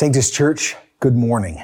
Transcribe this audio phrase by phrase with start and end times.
[0.00, 1.62] Sanctus Church, good morning.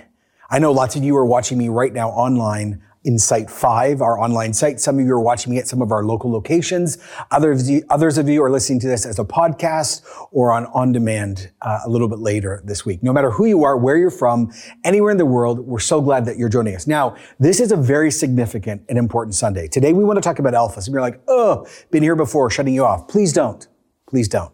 [0.50, 4.20] I know lots of you are watching me right now online in Site 5, our
[4.20, 4.78] online site.
[4.78, 6.98] Some of you are watching me at some of our local locations.
[7.30, 10.02] Others of you, others of you are listening to this as a podcast
[10.32, 13.02] or on on demand uh, a little bit later this week.
[13.02, 14.52] No matter who you are, where you're from,
[14.84, 16.86] anywhere in the world, we're so glad that you're joining us.
[16.86, 19.66] Now, this is a very significant and important Sunday.
[19.66, 20.82] Today, we want to talk about Alpha.
[20.82, 23.08] Some of you are like, oh, been here before, shutting you off.
[23.08, 23.66] Please don't.
[24.06, 24.52] Please don't.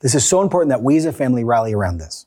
[0.00, 2.24] This is so important that we as a family rally around this.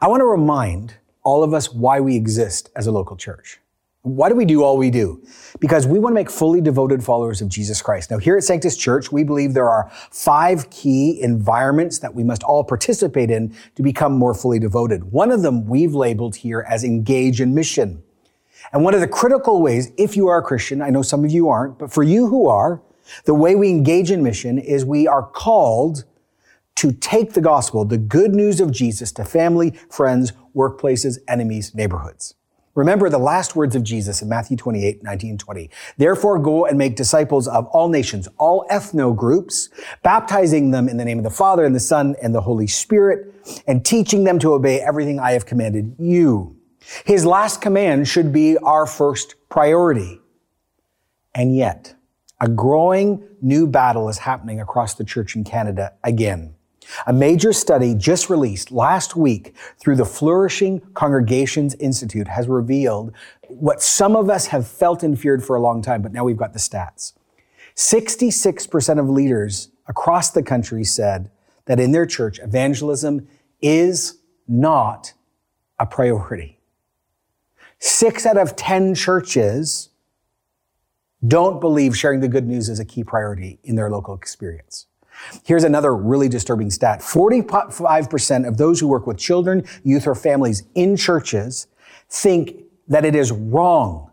[0.00, 3.60] I want to remind all of us why we exist as a local church.
[4.02, 5.22] Why do we do all we do?
[5.60, 8.10] Because we want to make fully devoted followers of Jesus Christ.
[8.10, 12.42] Now, here at Sanctus Church, we believe there are five key environments that we must
[12.44, 15.12] all participate in to become more fully devoted.
[15.12, 18.02] One of them we've labeled here as engage in mission.
[18.72, 21.30] And one of the critical ways, if you are a Christian, I know some of
[21.30, 22.80] you aren't, but for you who are,
[23.24, 26.04] the way we engage in mission is we are called
[26.78, 32.34] to take the gospel, the good news of Jesus to family, friends, workplaces, enemies, neighborhoods.
[32.76, 35.70] Remember the last words of Jesus in Matthew 28, 19, 20.
[35.96, 39.70] Therefore go and make disciples of all nations, all ethno groups,
[40.04, 43.34] baptizing them in the name of the Father and the Son and the Holy Spirit,
[43.66, 46.56] and teaching them to obey everything I have commanded you.
[47.04, 50.20] His last command should be our first priority.
[51.34, 51.96] And yet,
[52.40, 56.54] a growing new battle is happening across the church in Canada again.
[57.06, 63.12] A major study just released last week through the Flourishing Congregations Institute has revealed
[63.48, 66.36] what some of us have felt and feared for a long time, but now we've
[66.36, 67.12] got the stats.
[67.74, 71.30] 66% of leaders across the country said
[71.66, 73.28] that in their church, evangelism
[73.60, 75.12] is not
[75.78, 76.58] a priority.
[77.78, 79.90] Six out of 10 churches
[81.26, 84.86] don't believe sharing the good news is a key priority in their local experience.
[85.44, 87.00] Here's another really disturbing stat.
[87.00, 91.66] 45% of those who work with children, youth, or families in churches
[92.08, 94.10] think that it is wrong,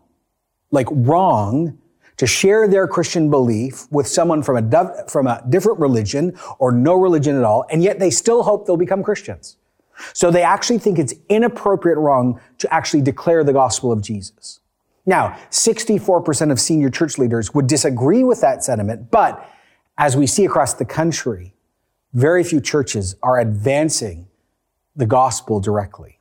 [0.70, 1.78] like wrong,
[2.16, 6.94] to share their Christian belief with someone from a, from a different religion or no
[6.94, 9.58] religion at all, and yet they still hope they'll become Christians.
[10.12, 14.60] So they actually think it's inappropriate wrong to actually declare the gospel of Jesus.
[15.06, 19.48] Now, 64% of senior church leaders would disagree with that sentiment, but
[19.98, 21.54] as we see across the country,
[22.12, 24.26] very few churches are advancing
[24.94, 26.18] the gospel directly.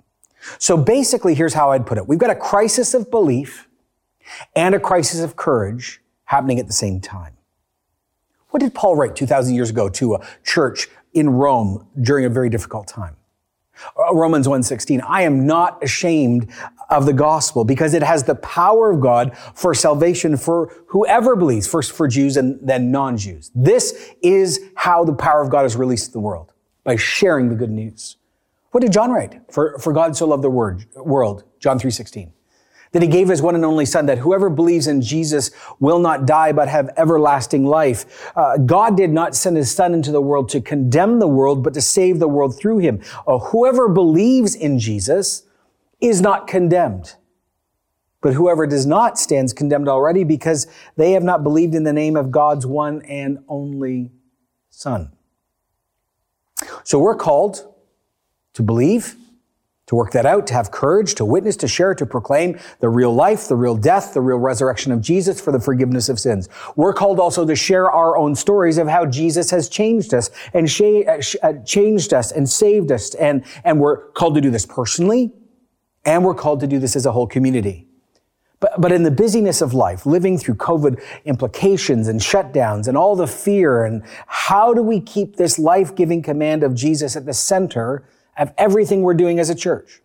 [0.60, 2.08] So basically, here's how I'd put it.
[2.08, 3.68] We've got a crisis of belief
[4.56, 7.34] and a crisis of courage happening at the same time.
[8.50, 12.50] What did Paul write 2,000 years ago to a church in Rome during a very
[12.50, 13.16] difficult time?
[13.98, 16.52] Uh, Romans 1:16 I am not ashamed
[16.96, 21.68] of the gospel because it has the power of God for salvation for whoever believes
[21.68, 23.52] first for Jews and then non-Jews.
[23.54, 27.56] This is how the power of God is released to the world by sharing the
[27.56, 28.18] good news.
[28.72, 29.42] What did John write?
[29.52, 32.32] For, for God so loved the word, world, John 3:16
[32.92, 35.52] that he gave his one and only son, that whoever believes in Jesus
[35.82, 38.32] will not die but have everlasting life.
[38.38, 41.74] Uh, God did not send his son into the world to condemn the world, but
[41.74, 43.02] to save the world through him.
[43.28, 45.44] Uh, whoever believes in Jesus
[46.00, 47.16] is not condemned.
[48.22, 52.16] But whoever does not stands condemned already because they have not believed in the name
[52.16, 54.12] of God's one and only
[54.72, 55.12] son.
[56.84, 57.72] So we're called
[58.54, 59.16] to believe,
[59.86, 63.14] to work that out, to have courage, to witness, to share, to proclaim the real
[63.14, 66.50] life, the real death, the real resurrection of Jesus for the forgiveness of sins.
[66.76, 70.68] We're called also to share our own stories of how Jesus has changed us and
[70.82, 73.14] uh, uh, changed us and saved us.
[73.16, 75.32] And, and we're called to do this personally,
[76.06, 77.88] and we're called to do this as a whole community.
[78.60, 83.16] But, but in the busyness of life, living through COVID implications and shutdowns and all
[83.16, 88.08] the fear and how do we keep this life-giving command of Jesus at the center
[88.38, 90.02] of everything we're doing as a church?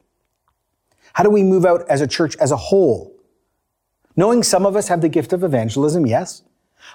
[1.12, 3.14] How do we move out as a church as a whole?
[4.16, 6.42] Knowing some of us have the gift of evangelism, yes,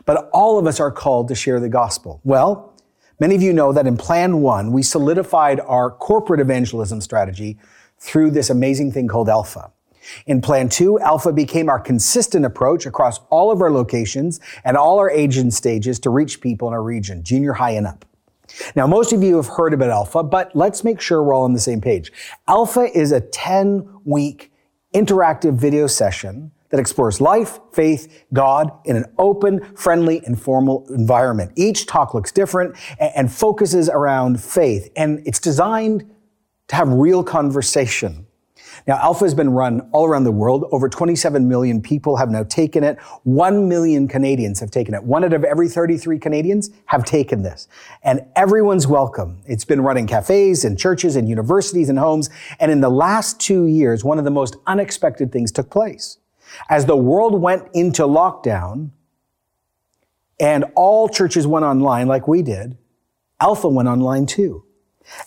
[0.06, 2.20] but all of us are called to share the gospel.
[2.24, 2.74] Well,
[3.20, 7.58] many of you know that in Plan 1, we solidified our corporate evangelism strategy
[8.00, 9.72] through this amazing thing called Alpha.
[10.28, 15.00] In Plan 2, Alpha became our consistent approach across all of our locations and all
[15.00, 18.06] our age and stages to reach people in our region, junior high and up.
[18.76, 21.54] Now, most of you have heard about Alpha, but let's make sure we're all on
[21.54, 22.12] the same page.
[22.48, 24.52] Alpha is a 10 week
[24.94, 31.52] interactive video session that explores life, faith, God in an open, friendly, informal environment.
[31.56, 36.10] Each talk looks different and focuses around faith, and it's designed
[36.68, 38.26] to have real conversation.
[38.88, 40.66] Now, Alpha has been run all around the world.
[40.72, 43.00] Over 27 million people have now taken it.
[43.24, 45.04] 1 million Canadians have taken it.
[45.04, 47.68] One out of every 33 Canadians have taken this.
[48.04, 49.42] And everyone's welcome.
[49.46, 52.30] It's been run in cafes and churches and universities and homes.
[52.60, 56.18] And in the last two years, one of the most unexpected things took place.
[56.70, 58.92] As the world went into lockdown
[60.40, 62.78] and all churches went online like we did,
[63.40, 64.65] Alpha went online too.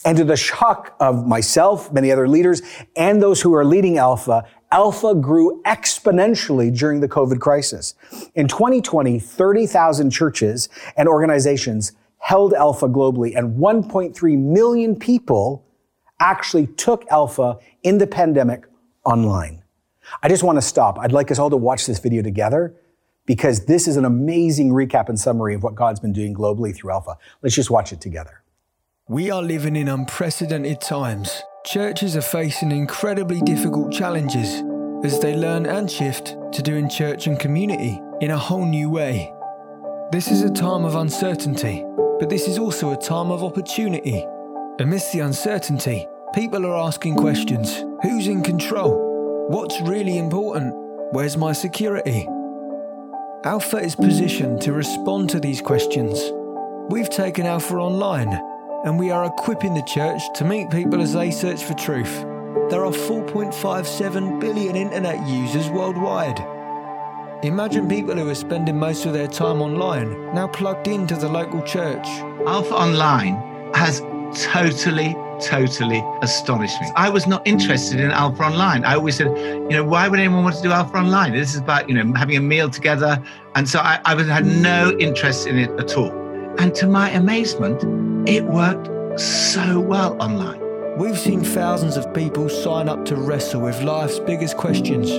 [0.04, 2.62] And to the shock of myself, many other leaders,
[2.96, 7.94] and those who are leading Alpha, Alpha grew exponentially during the COVID crisis.
[8.34, 15.64] In 2020, 30,000 churches and organizations held Alpha globally, and 1.3 million people
[16.20, 18.66] actually took Alpha in the pandemic
[19.04, 19.62] online.
[20.22, 20.98] I just want to stop.
[20.98, 22.74] I'd like us all to watch this video together
[23.26, 26.92] because this is an amazing recap and summary of what God's been doing globally through
[26.92, 27.16] Alpha.
[27.42, 28.42] Let's just watch it together.
[29.10, 31.42] We are living in unprecedented times.
[31.64, 34.62] Churches are facing incredibly difficult challenges
[35.02, 39.32] as they learn and shift to doing church and community in a whole new way.
[40.12, 41.86] This is a time of uncertainty,
[42.20, 44.26] but this is also a time of opportunity.
[44.78, 49.46] Amidst the uncertainty, people are asking questions Who's in control?
[49.48, 50.74] What's really important?
[51.12, 52.28] Where's my security?
[53.44, 56.20] Alpha is positioned to respond to these questions.
[56.90, 58.38] We've taken Alpha online
[58.84, 62.22] and we are equipping the church to meet people as they search for truth.
[62.70, 66.38] There are 4.57 billion internet users worldwide.
[67.44, 71.62] Imagine people who are spending most of their time online now plugged into the local
[71.62, 72.06] church.
[72.46, 73.36] Alpha Online
[73.74, 74.00] has
[74.34, 76.90] totally, totally astonished me.
[76.96, 78.84] I was not interested in Alpha Online.
[78.84, 81.32] I always said, you know, why would anyone want to do Alpha Online?
[81.32, 83.22] This is about, you know, having a meal together.
[83.54, 86.12] And so I, I had no interest in it at all.
[86.58, 87.84] And to my amazement,
[88.26, 90.60] it worked so well online.
[90.98, 95.10] We've seen thousands of people sign up to wrestle with life's biggest questions.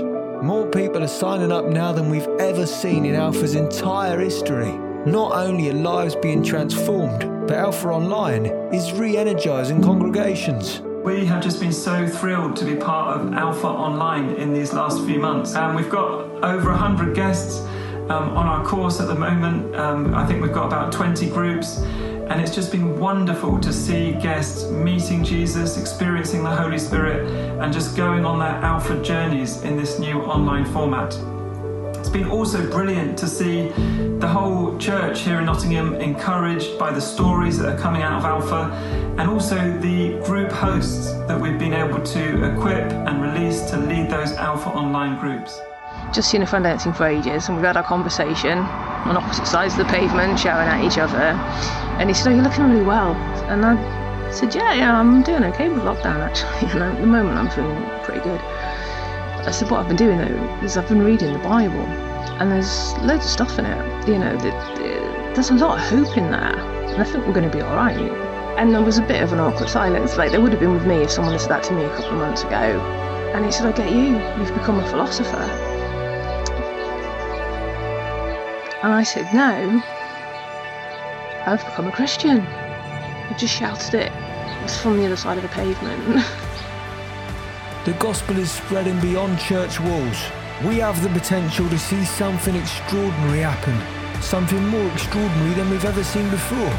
[0.44, 4.72] More people are signing up now than we've ever seen in Alpha's entire history.
[5.06, 10.81] Not only are lives being transformed, but Alpha Online is re energizing congregations.
[11.04, 15.04] We have just been so thrilled to be part of Alpha Online in these last
[15.06, 15.56] few months.
[15.56, 17.66] And we've got over 100 guests
[18.10, 19.76] um, on our course at the moment.
[19.76, 21.78] Um, I think we've got about 20 groups.
[22.30, 27.28] And it's just been wonderful to see guests meeting Jesus, experiencing the Holy Spirit,
[27.60, 31.18] and just going on their alpha journeys in this new online format.
[31.98, 33.70] It's been also brilliant to see
[34.20, 38.26] the whole church here in Nottingham encouraged by the stories that are coming out of
[38.26, 38.72] Alpha
[39.18, 44.10] and also the group hosts that we've been able to equip and release to lead
[44.10, 45.60] those Alpha online groups
[46.14, 49.74] just seen a friend dancing for ages and we've had our conversation on opposite sides
[49.74, 51.34] of the pavement shouting at each other.
[52.00, 53.14] And he said oh you're looking really well.
[53.50, 56.70] And I said yeah yeah I'm doing okay with lockdown actually.
[56.74, 58.42] And at the moment I'm feeling pretty good.
[58.42, 61.86] I said what I've been doing though is I've been reading the Bible
[62.40, 64.36] and there's loads of stuff in it you know
[65.34, 67.98] there's a lot of hope in there and I think we're going to be alright
[68.58, 70.86] and there was a bit of an awkward silence like there would have been with
[70.86, 72.80] me if someone had said that to me a couple of months ago.
[73.34, 75.59] And he said I get you you've become a philosopher
[78.81, 79.84] And I said, No,
[81.46, 82.40] I've become a Christian.
[82.40, 84.12] I just shouted it.
[84.12, 86.02] It was from the other side of the pavement.
[87.86, 90.18] the gospel is spreading beyond church walls.
[90.64, 96.04] We have the potential to see something extraordinary happen, something more extraordinary than we've ever
[96.04, 96.74] seen before.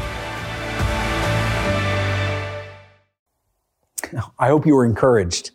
[4.39, 5.51] I hope you were encouraged.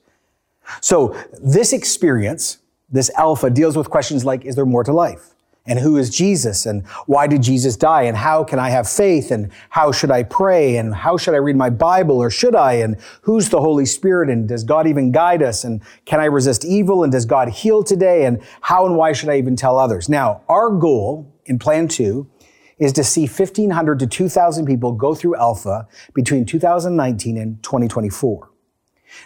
[0.81, 5.36] So, this experience, this alpha, deals with questions like Is there more to life?
[5.67, 6.67] And who is Jesus?
[6.67, 8.03] And why did Jesus die?
[8.03, 9.31] And how can I have faith?
[9.31, 10.77] And how should I pray?
[10.77, 12.19] And how should I read my Bible?
[12.19, 12.75] Or should I?
[12.75, 14.31] And who's the Holy Spirit?
[14.31, 15.65] And does God even guide us?
[15.65, 17.03] And can I resist evil?
[17.03, 18.25] And does God heal today?
[18.27, 20.09] And how and why should I even tell others?
[20.09, 22.31] Now, our goal in plan two
[22.79, 28.51] is to see 1500 to 2000 people go through alpha between 2019 and 2024.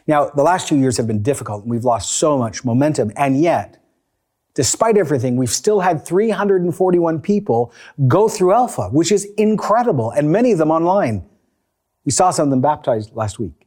[0.07, 1.63] Now, the last two years have been difficult.
[1.63, 3.13] And we've lost so much momentum.
[3.17, 3.80] And yet
[4.61, 7.73] despite everything, we've still had 341 people
[8.07, 11.27] go through Alpha, which is incredible, and many of them online.
[12.05, 13.67] We saw some of them baptized last week.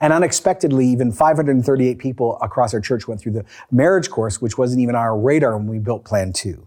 [0.00, 4.82] And unexpectedly, even 538 people across our church went through the marriage course, which wasn't
[4.82, 6.64] even on our radar when we built Plan 2.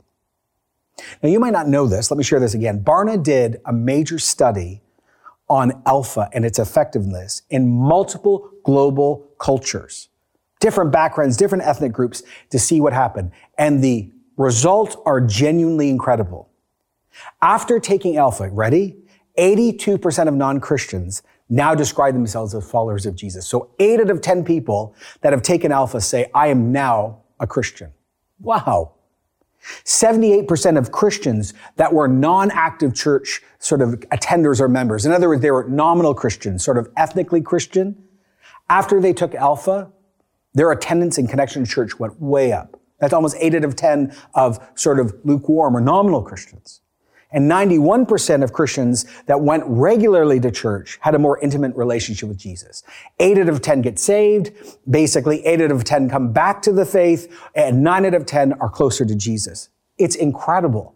[1.23, 2.11] Now, you might not know this.
[2.11, 2.83] Let me share this again.
[2.83, 4.81] Barna did a major study
[5.47, 10.09] on Alpha and its effectiveness in multiple global cultures
[10.61, 13.31] different backgrounds, different ethnic groups to see what happened.
[13.57, 16.49] And the results are genuinely incredible.
[17.41, 18.95] After taking Alpha, ready?
[19.37, 23.45] 82% of non-Christians now describe themselves as followers of Jesus.
[23.45, 27.47] So eight out of 10 people that have taken Alpha say, I am now a
[27.47, 27.91] Christian.
[28.39, 28.93] Wow.
[29.83, 35.05] 78% of Christians that were non-active church sort of attenders or members.
[35.05, 38.01] In other words, they were nominal Christians, sort of ethnically Christian.
[38.69, 39.91] After they took Alpha,
[40.53, 42.79] their attendance and connection to church went way up.
[42.99, 46.81] That's almost eight out of 10 of sort of lukewarm or nominal Christians.
[47.33, 52.37] And 91% of Christians that went regularly to church had a more intimate relationship with
[52.37, 52.83] Jesus.
[53.19, 54.51] Eight out of 10 get saved.
[54.89, 58.53] Basically, eight out of 10 come back to the faith and nine out of 10
[58.53, 59.69] are closer to Jesus.
[59.97, 60.93] It's incredible.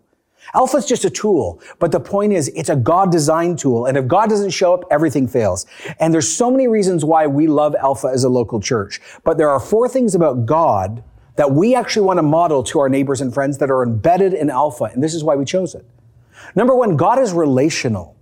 [0.54, 3.86] Alpha is just a tool, but the point is it's a God designed tool.
[3.86, 5.66] And if God doesn't show up, everything fails.
[6.00, 9.02] And there's so many reasons why we love Alpha as a local church.
[9.24, 11.04] But there are four things about God
[11.36, 14.50] that we actually want to model to our neighbors and friends that are embedded in
[14.50, 14.86] Alpha.
[14.86, 15.86] And this is why we chose it.
[16.56, 18.16] Number one, God is relational.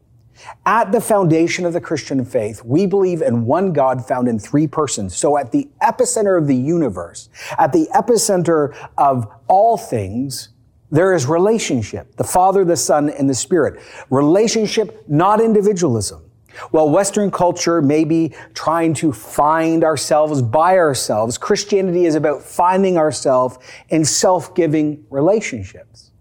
[0.65, 4.67] At the foundation of the Christian faith, we believe in one God found in three
[4.67, 5.15] persons.
[5.15, 10.49] So at the epicenter of the universe, at the epicenter of all things,
[10.93, 12.15] there is relationship.
[12.17, 13.81] The Father, the Son, and the Spirit.
[14.11, 16.21] Relationship, not individualism.
[16.69, 22.99] While Western culture may be trying to find ourselves by ourselves, Christianity is about finding
[22.99, 23.57] ourselves
[23.89, 26.11] in self-giving relationships.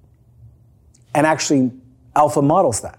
[1.15, 1.71] And actually
[2.17, 2.99] Alpha models that.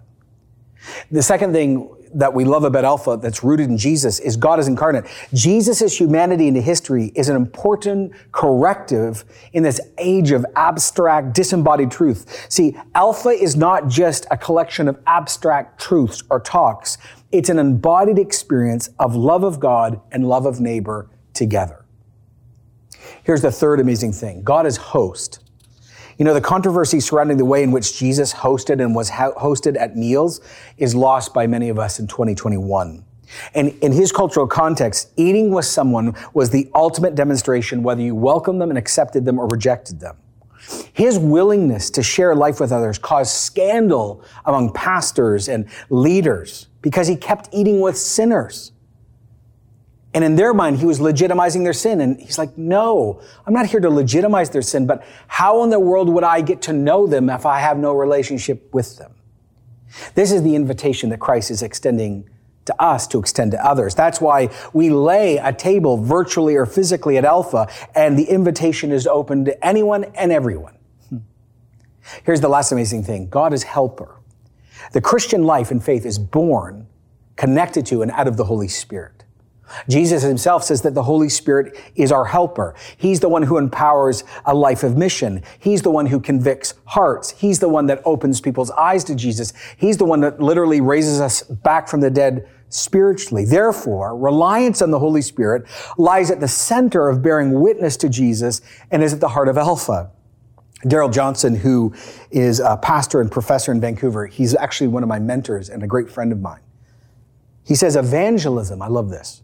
[1.10, 4.67] The second thing that we love about Alpha that's rooted in Jesus is God is
[4.67, 5.05] incarnate.
[5.34, 12.46] Jesus' humanity into history is an important corrective in this age of abstract, disembodied truth.
[12.50, 16.98] See, Alpha is not just a collection of abstract truths or talks.
[17.32, 21.84] It's an embodied experience of love of God and love of neighbor together.
[23.24, 24.43] Here's the third amazing thing.
[24.43, 25.42] God is host.
[26.17, 29.96] You know, the controversy surrounding the way in which Jesus hosted and was hosted at
[29.96, 30.41] meals
[30.77, 33.03] is lost by many of us in 2021.
[33.55, 38.62] And in his cultural context, eating with someone was the ultimate demonstration whether you welcomed
[38.62, 40.17] them and accepted them or rejected them.
[40.93, 47.15] His willingness to share life with others caused scandal among pastors and leaders because he
[47.15, 48.73] kept eating with sinners.
[50.13, 52.00] And in their mind, he was legitimizing their sin.
[52.00, 55.79] And he's like, no, I'm not here to legitimize their sin, but how in the
[55.79, 59.15] world would I get to know them if I have no relationship with them?
[60.15, 62.29] This is the invitation that Christ is extending
[62.65, 63.96] to us to extend to others.
[63.96, 69.05] That's why we lay a table virtually or physically at Alpha, and the invitation is
[69.05, 70.77] open to anyone and everyone.
[71.10, 71.17] Hmm.
[72.24, 74.15] Here's the last amazing thing God is helper.
[74.93, 76.88] The Christian life and faith is born,
[77.36, 79.23] connected to, and out of the Holy Spirit.
[79.89, 82.75] Jesus himself says that the Holy Spirit is our helper.
[82.98, 85.44] He's the one who empowers a life of mission.
[85.60, 87.32] He's the one who convicts hearts.
[87.32, 89.53] He's the one that opens people's eyes to Jesus.
[89.77, 93.46] He's the one that literally raises us back from the dead spiritually.
[93.46, 95.65] Therefore, reliance on the Holy Spirit
[95.98, 98.62] lies at the center of bearing witness to Jesus
[98.92, 100.12] and is at the heart of Alpha.
[100.88, 101.94] Darrell Johnson, who
[102.32, 105.88] is a pastor and professor in Vancouver, he's actually one of my mentors and a
[105.88, 106.60] great friend of mine.
[107.63, 109.42] He says evangelism, I love this,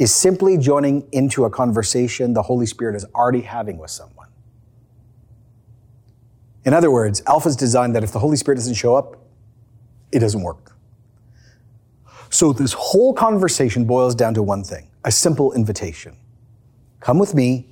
[0.00, 4.28] is simply joining into a conversation the Holy Spirit is already having with someone.
[6.64, 9.18] In other words, Alpha is designed that if the Holy Spirit doesn't show up,
[10.10, 10.74] it doesn't work.
[12.30, 16.16] So this whole conversation boils down to one thing, a simple invitation.
[17.00, 17.68] Come with me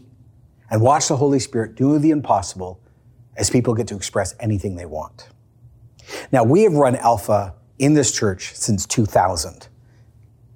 [0.70, 2.78] and watch the Holy Spirit do the impossible
[3.38, 5.30] as people get to express anything they want.
[6.30, 9.68] Now, we have run Alpha in this church since 2000,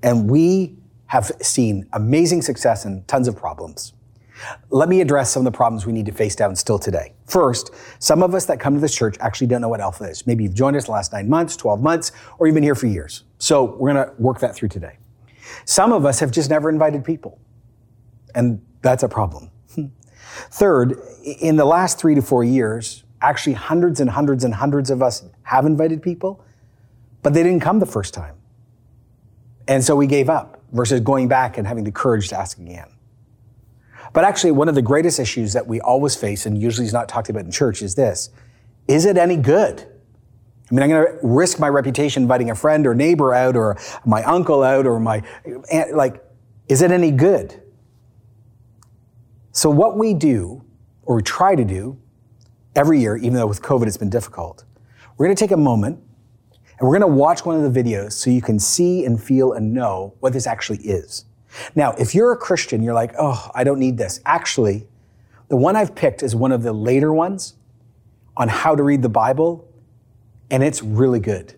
[0.02, 0.76] and we
[1.12, 3.92] have seen amazing success and tons of problems.
[4.71, 7.12] Let me address some of the problems we need to face down still today.
[7.26, 10.26] First, some of us that come to this church actually don't know what Alpha is.
[10.26, 12.87] Maybe you've joined us the last nine months, 12 months, or you've been here for
[12.87, 13.25] years.
[13.37, 14.97] So we're going to work that through today.
[15.66, 17.38] Some of us have just never invited people,
[18.35, 19.50] and that's a problem.
[20.16, 20.99] Third,
[21.42, 25.25] in the last three to four years, actually hundreds and hundreds and hundreds of us
[25.42, 26.42] have invited people,
[27.23, 28.37] but they didn't come the first time.
[29.69, 32.88] And so we gave up versus going back and having the courage to ask again.
[34.12, 37.09] But actually, one of the greatest issues that we always face, and usually is not
[37.09, 38.31] talked about in church, is this
[38.88, 39.87] Is it any good?
[40.71, 43.76] I mean, I'm going to risk my reputation inviting a friend or neighbor out or
[44.07, 45.23] my uncle out or my
[45.71, 45.95] aunt.
[45.95, 46.25] Like,
[46.69, 47.62] is it any good?
[49.52, 50.64] So, what we do,
[51.02, 51.99] or we try to do
[52.75, 54.64] every year, even though with COVID it's been difficult,
[55.16, 56.02] we're going to take a moment
[56.79, 59.52] and we're going to watch one of the videos so you can see and feel
[59.52, 61.25] and know what this actually is.
[61.75, 64.21] Now, if you're a Christian, you're like, oh, I don't need this.
[64.25, 64.87] Actually,
[65.49, 67.55] the one I've picked is one of the later ones
[68.37, 69.69] on how to read the Bible,
[70.50, 71.55] and it's really good.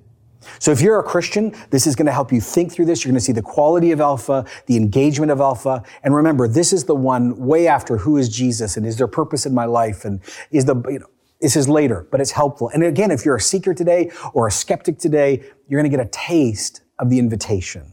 [0.58, 3.04] So if you're a Christian, this is going to help you think through this.
[3.04, 5.82] You're going to see the quality of Alpha, the engagement of Alpha.
[6.02, 9.46] And remember, this is the one way after who is Jesus and is there purpose
[9.46, 11.06] in my life and is the, you know,
[11.44, 12.70] this is later, but it's helpful.
[12.70, 16.04] And again, if you're a seeker today or a skeptic today, you're going to get
[16.04, 17.84] a taste of the invitation.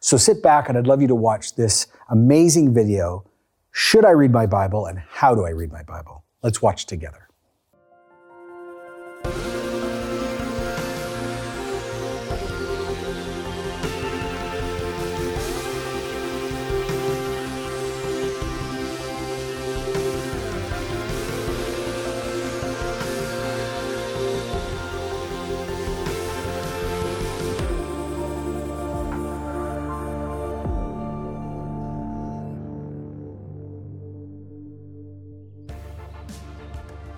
[0.00, 3.26] So sit back and I'd love you to watch this amazing video.
[3.72, 6.24] Should I read my Bible and how do I read my Bible?
[6.42, 7.27] Let's watch together.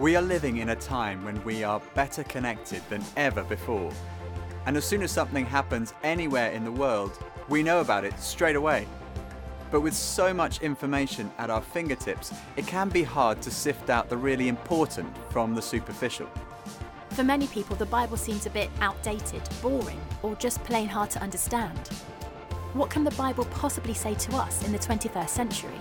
[0.00, 3.92] We are living in a time when we are better connected than ever before.
[4.64, 8.56] And as soon as something happens anywhere in the world, we know about it straight
[8.56, 8.86] away.
[9.70, 14.08] But with so much information at our fingertips, it can be hard to sift out
[14.08, 16.30] the really important from the superficial.
[17.10, 21.22] For many people, the Bible seems a bit outdated, boring, or just plain hard to
[21.22, 21.88] understand.
[22.72, 25.78] What can the Bible possibly say to us in the 21st century?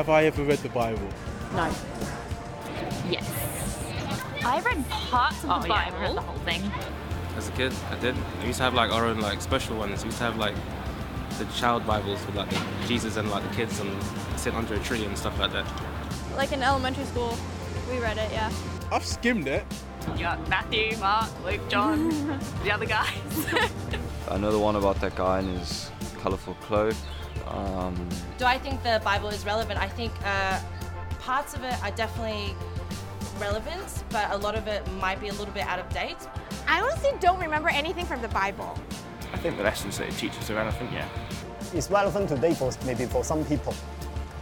[0.00, 1.06] Have I ever read the Bible?
[1.52, 1.70] No.
[3.10, 3.28] Yes.
[4.42, 6.00] I read parts of Oh, the yeah, I Bible.
[6.00, 6.62] read the whole thing.
[7.36, 8.14] As a kid, I did.
[8.40, 10.00] We used to have like our own like special ones.
[10.02, 10.54] We used to have like
[11.38, 12.48] the child Bibles with like
[12.88, 13.90] Jesus and like the kids and
[14.36, 15.66] sit under a tree and stuff like that.
[16.34, 17.36] Like in elementary school,
[17.90, 18.50] we read it, yeah.
[18.90, 19.66] I've skimmed it.
[20.14, 22.08] You got Matthew, Mark, Luke, John,
[22.64, 23.10] the other guys.
[24.28, 25.90] Another one about that guy in his
[26.22, 26.94] colourful cloak.
[27.50, 29.78] Um, Do I think the Bible is relevant?
[29.80, 30.60] I think uh,
[31.18, 32.54] parts of it are definitely
[33.40, 36.16] relevant, but a lot of it might be a little bit out of date.
[36.68, 38.78] I honestly don't remember anything from the Bible.
[39.32, 41.08] I think the lessons that it teaches are relevant, yeah.
[41.72, 43.74] It's relevant today for maybe for some people,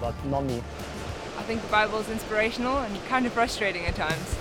[0.01, 0.63] but not me.
[1.39, 4.38] I think the Bible is inspirational and kind of frustrating at times.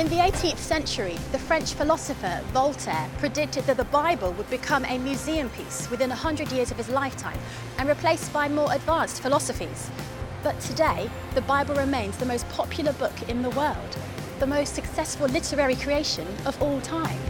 [0.00, 4.96] In the 18th century, the French philosopher Voltaire predicted that the Bible would become a
[4.96, 7.38] museum piece within 100 years of his lifetime
[7.76, 9.90] and replaced by more advanced philosophies.
[10.42, 13.96] But today, the Bible remains the most popular book in the world,
[14.38, 17.20] the most successful literary creation of all time.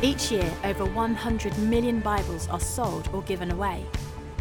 [0.00, 3.84] Each year, over 100 million Bibles are sold or given away.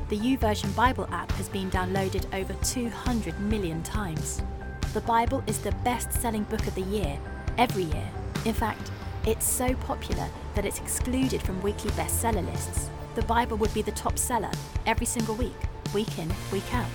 [0.07, 4.41] The YouVersion Bible app has been downloaded over 200 million times.
[4.91, 7.15] The Bible is the best selling book of the year,
[7.59, 8.09] every year.
[8.45, 8.89] In fact,
[9.23, 12.89] it's so popular that it's excluded from weekly bestseller lists.
[13.13, 14.49] The Bible would be the top seller
[14.87, 15.55] every single week,
[15.93, 16.87] week in, week out.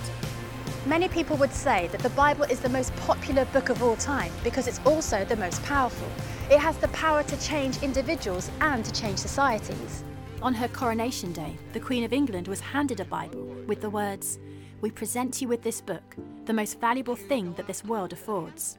[0.87, 4.33] Many people would say that the Bible is the most popular book of all time
[4.43, 6.09] because it's also the most powerful.
[6.51, 10.03] It has the power to change individuals and to change societies.
[10.43, 14.41] On her coronation day, the Queen of England was handed a Bible with the words,
[14.85, 18.77] We present you with this book, the most valuable thing that this world affords.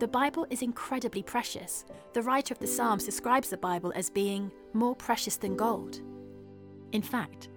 [0.00, 1.86] The Bible is incredibly precious.
[2.12, 6.02] The writer of the Psalms describes the Bible as being more precious than gold.
[6.92, 7.48] In fact,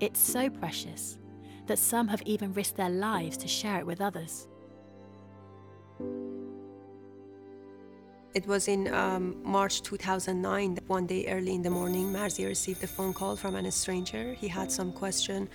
[0.00, 1.18] it's so precious
[1.66, 4.48] that some have even risked their lives to share it with others.
[8.34, 10.76] It was in um, March 2009.
[10.76, 14.32] that One day early in the morning, Marzi received a phone call from an stranger.
[14.32, 15.50] He had some question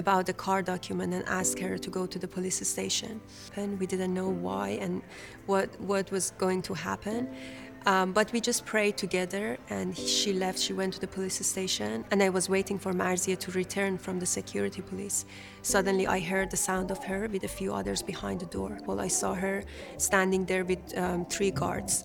[0.00, 3.20] about the car document and asked her to go to the police station.
[3.54, 5.02] And we didn't know why and
[5.46, 7.28] what, what was going to happen.
[7.86, 10.58] Um, but we just prayed together and she left.
[10.58, 14.18] She went to the police station and I was waiting for Marzia to return from
[14.18, 15.24] the security police.
[15.62, 18.78] Suddenly I heard the sound of her with a few others behind the door.
[18.86, 19.64] Well, I saw her
[19.96, 22.04] standing there with um, three guards.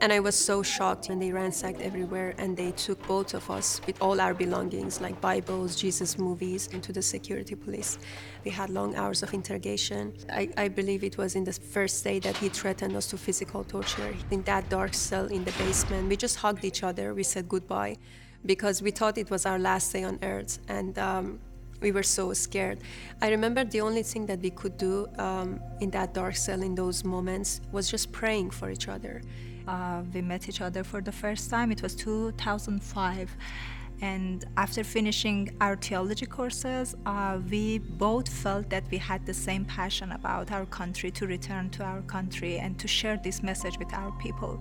[0.00, 3.80] And I was so shocked when they ransacked everywhere and they took both of us
[3.86, 7.98] with all our belongings, like Bibles, Jesus movies, into the security police.
[8.44, 10.12] We had long hours of interrogation.
[10.30, 13.64] I, I believe it was in the first day that he threatened us to physical
[13.64, 14.14] torture.
[14.30, 17.14] In that dark cell in the basement, we just hugged each other.
[17.14, 17.96] We said goodbye
[18.44, 20.58] because we thought it was our last day on earth.
[20.68, 21.40] And um,
[21.80, 22.78] we were so scared.
[23.22, 26.74] I remember the only thing that we could do um, in that dark cell in
[26.74, 29.22] those moments was just praying for each other.
[29.66, 31.72] Uh, we met each other for the first time.
[31.72, 33.36] It was 2005,
[34.04, 39.64] And after finishing our theology courses, uh, we both felt that we had the same
[39.64, 43.94] passion about our country to return to our country and to share this message with
[43.94, 44.60] our people.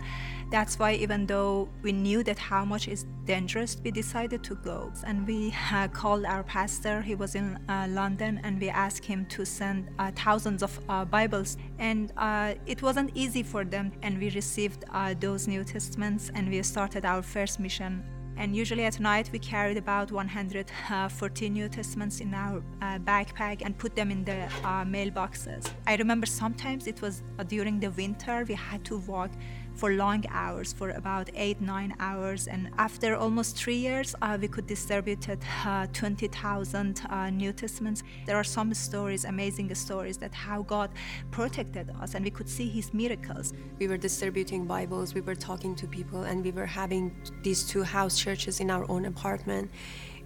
[0.49, 4.93] That's why, even though we knew that how much is dangerous, we decided to go.
[5.05, 9.25] And we uh, called our pastor, he was in uh, London, and we asked him
[9.25, 11.57] to send uh, thousands of uh, Bibles.
[11.79, 14.85] And uh, it wasn't easy for them, and we received
[15.19, 18.03] those New Testaments and we started our first mission
[18.37, 23.77] and usually at night we carried about 140 New Testaments in our uh, backpack and
[23.77, 25.69] put them in the uh, mailboxes.
[25.87, 29.31] I remember sometimes it was uh, during the winter we had to walk
[29.75, 32.47] for long hours, for about eight, nine hours.
[32.47, 38.03] And after almost three years, uh, we could distribute uh, 20,000 uh, New Testaments.
[38.25, 40.91] There are some stories, amazing stories, that how God
[41.31, 43.53] protected us and we could see His miracles.
[43.79, 47.83] We were distributing Bibles, we were talking to people, and we were having these two
[47.83, 49.71] house churches in our own apartment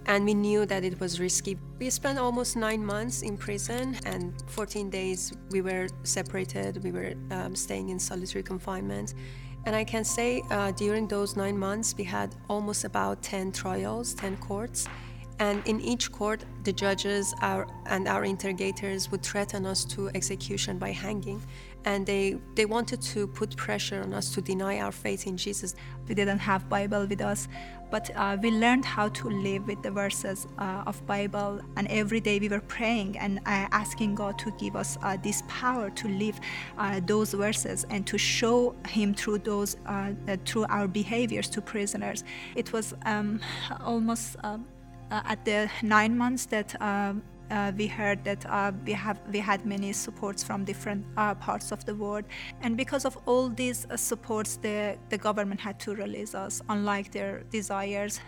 [0.08, 1.58] and we knew that it was risky.
[1.78, 6.82] We spent almost nine months in prison, and 14 days we were separated.
[6.82, 9.14] We were um, staying in solitary confinement.
[9.66, 14.14] And I can say uh, during those nine months, we had almost about 10 trials,
[14.14, 14.88] 10 courts.
[15.40, 20.90] And in each court, the judges and our interrogators would threaten us to execution by
[20.90, 21.42] hanging.
[21.84, 25.74] And they, they wanted to put pressure on us to deny our faith in Jesus.
[26.06, 27.48] We didn't have Bible with us,
[27.90, 31.60] but uh, we learned how to live with the verses uh, of Bible.
[31.76, 35.42] And every day we were praying and uh, asking God to give us uh, this
[35.48, 36.38] power to live
[36.76, 40.12] uh, those verses and to show Him through those, uh,
[40.44, 42.24] through our behaviors to prisoners.
[42.54, 43.40] It was um,
[43.80, 44.66] almost um,
[45.10, 49.64] at the nine months that um, uh, we heard that uh, we have we had
[49.64, 52.24] many supports from different uh, parts of the world,
[52.62, 57.10] and because of all these uh, supports, the the government had to release us, unlike
[57.12, 58.20] their desires.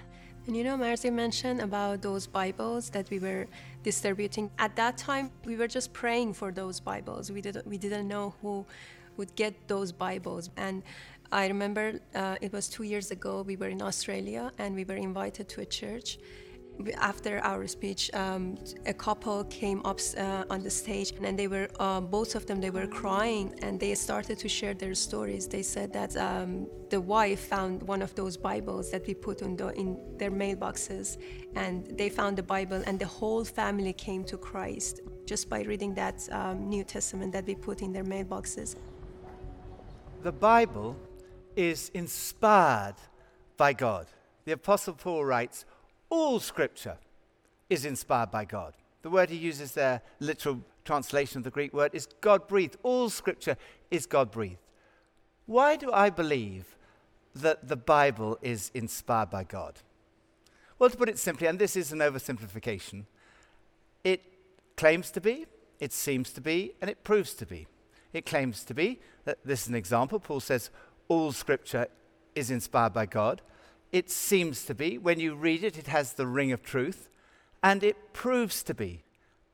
[0.46, 3.46] And you know, Marzi mentioned about those Bibles that we were
[3.82, 4.50] distributing.
[4.58, 7.30] At that time, we were just praying for those Bibles.
[7.30, 8.64] We didn't we didn't know who
[9.16, 10.82] would get those Bibles, and
[11.32, 13.42] I remember uh, it was two years ago.
[13.42, 16.18] We were in Australia, and we were invited to a church
[16.98, 21.68] after our speech, um, a couple came up uh, on the stage and they were,
[21.78, 25.46] uh, both of them, they were crying and they started to share their stories.
[25.46, 29.56] They said that um, the wife found one of those Bibles that we put in,
[29.56, 31.18] the, in their mailboxes
[31.54, 35.94] and they found the Bible and the whole family came to Christ just by reading
[35.94, 38.76] that um, New Testament that we put in their mailboxes.
[40.22, 40.96] The Bible
[41.56, 42.96] is inspired
[43.56, 44.06] by God.
[44.44, 45.64] The Apostle Paul writes,
[46.10, 46.98] all scripture
[47.70, 48.74] is inspired by God.
[49.02, 52.76] The word he uses there, literal translation of the Greek word, is God breathed.
[52.82, 53.56] All scripture
[53.90, 54.58] is God breathed.
[55.46, 56.76] Why do I believe
[57.34, 59.74] that the Bible is inspired by God?
[60.78, 63.04] Well, to put it simply, and this is an oversimplification,
[64.02, 64.22] it
[64.76, 65.46] claims to be,
[65.78, 67.66] it seems to be, and it proves to be.
[68.12, 70.18] It claims to be, that this is an example.
[70.18, 70.70] Paul says,
[71.08, 71.86] all scripture
[72.34, 73.42] is inspired by God.
[73.92, 74.98] It seems to be.
[74.98, 77.08] When you read it, it has the ring of truth,
[77.62, 79.02] and it proves to be.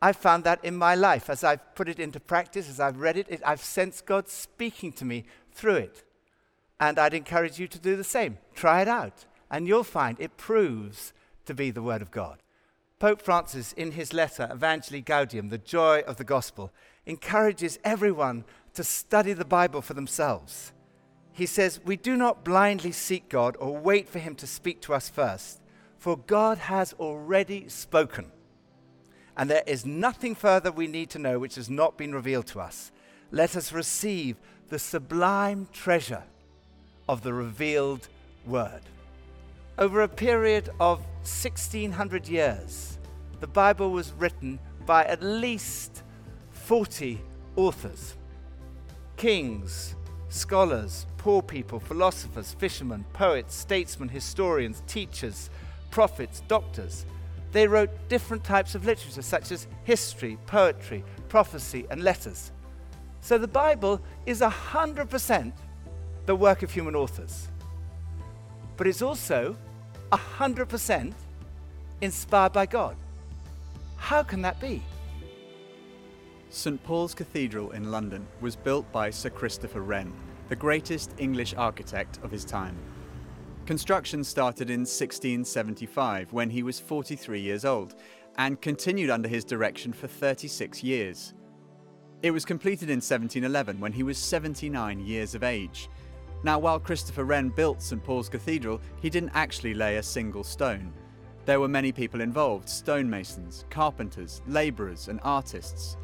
[0.03, 1.31] I've found that in my life.
[1.31, 4.93] As I've put it into practice, as I've read it, it, I've sensed God speaking
[4.93, 6.05] to me through it.
[6.79, 8.37] And I'd encourage you to do the same.
[8.55, 11.15] Try it out, and you'll find it proves
[11.47, 12.43] to be the Word of God.
[12.99, 16.73] Pope Francis, in his letter, Evangelii Gaudium, the joy of the gospel,
[17.07, 18.45] encourages everyone
[18.75, 20.73] to study the Bible for themselves
[21.37, 24.95] he says, We do not blindly seek God or wait for him to speak to
[24.95, 25.61] us first,
[25.99, 28.33] for God has already spoken.
[29.37, 32.61] And there is nothing further we need to know which has not been revealed to
[32.61, 32.91] us.
[33.31, 34.37] Let us receive
[34.71, 36.23] the sublime treasure
[37.07, 38.09] of the revealed
[38.47, 38.81] word.
[39.77, 42.97] Over a period of 1600 years,
[43.41, 46.03] the Bible was written by at least
[46.53, 47.21] 40
[47.57, 48.15] authors.
[49.19, 49.97] Kings,
[50.37, 55.51] scholars, poor people, philosophers, fishermen, poets, statesmen, historians, teachers,
[55.91, 57.07] prophets, doctors.
[57.53, 62.53] They wrote different types of literature, such as history, poetry, prophecy, and letters.
[63.21, 65.53] So the Bible is 100%
[66.27, 67.49] the work of human authors.
[68.77, 69.57] But it's also
[70.13, 71.13] 100%
[72.01, 72.97] inspired by God.
[73.97, 74.83] How can that be?
[76.51, 80.13] St Paul's Cathedral in London was built by Sir Christopher Wren,
[80.49, 82.77] the greatest English architect of his time.
[83.67, 87.97] Construction started in 1675 when he was 43 years old
[88.39, 91.35] and continued under his direction for 36 years.
[92.23, 95.89] It was completed in 1711 when he was 79 years of age.
[96.45, 100.93] Now, while Christopher Wren built St Paul's Cathedral, he didn't actually lay a single stone.
[101.45, 105.97] There were many people involved stonemasons, carpenters, labourers, and artists.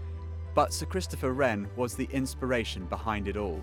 [0.55, 3.61] But Sir Christopher Wren was the inspiration behind it all.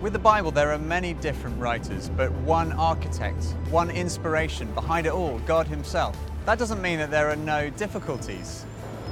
[0.00, 5.12] With the Bible, there are many different writers, but one architect, one inspiration behind it
[5.12, 6.18] all God Himself.
[6.44, 8.64] That doesn't mean that there are no difficulties.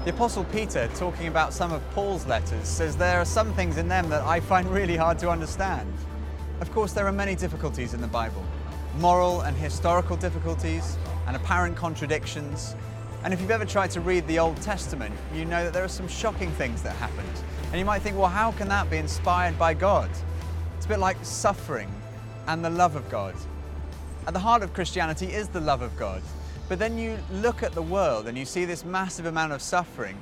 [0.04, 3.88] The Apostle Peter, talking about some of Paul's letters, says there are some things in
[3.88, 5.92] them that I find really hard to understand.
[6.60, 8.44] Of course, there are many difficulties in the Bible
[8.98, 10.96] moral and historical difficulties,
[11.26, 12.74] and apparent contradictions.
[13.24, 15.88] And if you've ever tried to read the Old Testament, you know that there are
[15.88, 17.28] some shocking things that happened.
[17.70, 20.10] And you might think, well, how can that be inspired by God?
[20.76, 21.88] It's a bit like suffering
[22.46, 23.34] and the love of God.
[24.26, 26.20] At the heart of Christianity is the love of God.
[26.68, 30.20] But then you look at the world and you see this massive amount of suffering,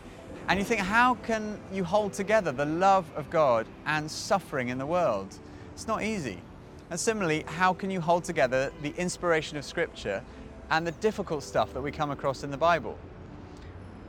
[0.49, 4.79] and you think, how can you hold together the love of God and suffering in
[4.79, 5.35] the world?
[5.75, 6.39] It's not easy.
[6.91, 10.23] And similarly, how can you hold together the inspiration of Scripture
[10.71, 12.99] and the difficult stuff that we come across in the Bible?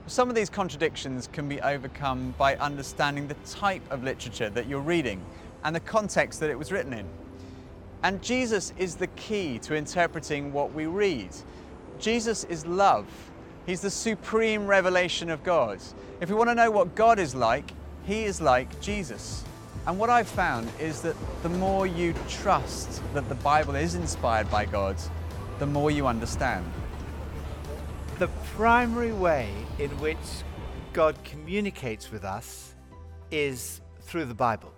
[0.10, 4.82] Some of these contradictions can be overcome by understanding the type of literature that you're
[4.82, 5.24] reading
[5.64, 7.06] and the context that it was written in.
[8.02, 11.30] And Jesus is the key to interpreting what we read.
[12.00, 13.06] Jesus is love.
[13.68, 15.78] He's the supreme revelation of God.
[16.22, 17.72] If we want to know what God is like,
[18.08, 19.44] He is like Jesus.
[19.86, 24.50] And what I've found is that the more you trust that the Bible is inspired
[24.50, 24.96] by God,
[25.60, 26.66] the more you understand.
[28.20, 28.28] The
[28.58, 30.18] primary way in which
[30.92, 32.76] God communicates with us
[33.32, 34.74] is through the Bible.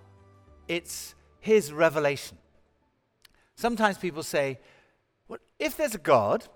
[0.67, 2.37] It's His revelation.
[3.55, 4.59] Sometimes people say,
[5.27, 6.49] well, if there's a God,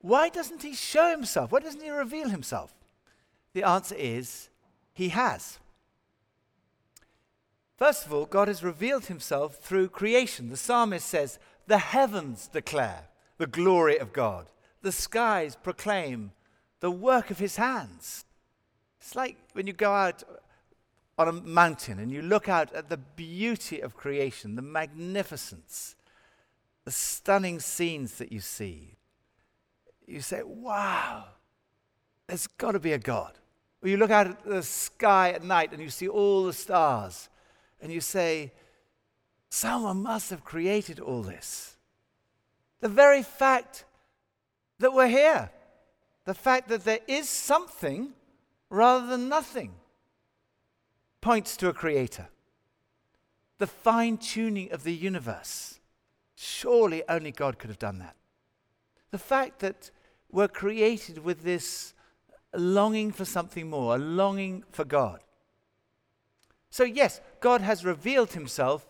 [0.00, 1.52] why doesn't He show Himself?
[1.52, 2.74] Why doesn't He reveal Himself?
[3.52, 4.48] The answer is
[4.92, 5.60] He has.
[7.76, 10.48] First of all, God has revealed himself through creation.
[10.48, 13.04] The psalmist says, The heavens declare
[13.36, 14.50] the glory of God,
[14.82, 16.32] the skies proclaim
[16.80, 18.24] the work of his hands.
[19.00, 20.22] It's like when you go out
[21.18, 25.96] on a mountain and you look out at the beauty of creation, the magnificence,
[26.84, 28.96] the stunning scenes that you see.
[30.06, 31.24] You say, Wow,
[32.26, 33.32] there's got to be a God.
[33.82, 37.28] Or you look out at the sky at night and you see all the stars
[37.80, 38.52] and you say,
[39.48, 41.76] Someone must have created all this.
[42.80, 43.84] The very fact
[44.78, 45.50] that we're here,
[46.24, 48.12] the fact that there is something
[48.68, 49.74] rather than nothing,
[51.20, 52.28] points to a creator.
[53.58, 55.80] The fine tuning of the universe.
[56.34, 58.16] Surely only God could have done that.
[59.10, 59.90] The fact that
[60.30, 61.94] we're created with this
[62.54, 65.20] longing for something more, a longing for God.
[66.70, 68.86] So, yes, God has revealed himself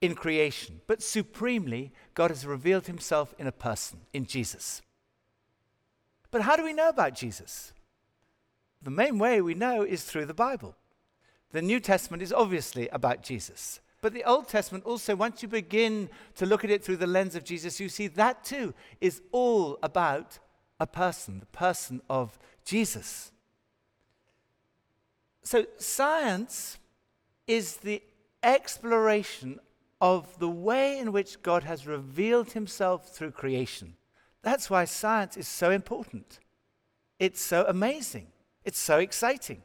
[0.00, 4.82] in creation, but supremely, God has revealed himself in a person, in Jesus.
[6.30, 7.72] But how do we know about Jesus?
[8.82, 10.76] The main way we know is through the Bible.
[11.52, 13.80] The New Testament is obviously about Jesus.
[14.02, 17.34] But the Old Testament also, once you begin to look at it through the lens
[17.34, 20.38] of Jesus, you see that too is all about
[20.78, 23.32] a person, the person of Jesus.
[25.42, 26.78] So science
[27.46, 28.02] is the
[28.42, 29.58] exploration
[30.00, 33.94] of the way in which God has revealed himself through creation.
[34.46, 36.38] That's why science is so important.
[37.18, 38.28] It's so amazing.
[38.64, 39.62] It's so exciting.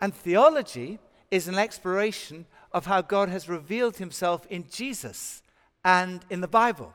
[0.00, 5.42] And theology is an exploration of how God has revealed himself in Jesus
[5.84, 6.94] and in the Bible.